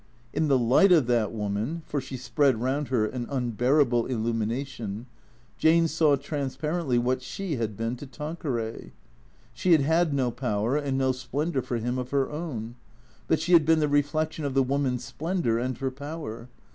[0.33, 5.05] In the light of that woman (for she spread round her an unbearable illumination)
[5.59, 8.93] Jane saw transparently what she had been to Tanqueray.
[9.53, 12.77] She had had no power and no splendour for him of her own.
[13.27, 16.49] But she had been the reflection of the woman's splendour and her power.